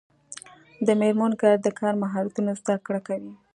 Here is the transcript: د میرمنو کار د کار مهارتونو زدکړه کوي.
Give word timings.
د 0.85 0.87
میرمنو 0.99 1.39
کار 1.41 1.55
د 1.63 1.67
کار 1.79 1.93
مهارتونو 2.03 2.51
زدکړه 2.61 2.99
کوي. 3.07 3.33